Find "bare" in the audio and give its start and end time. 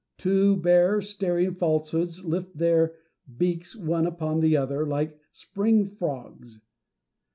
0.57-0.99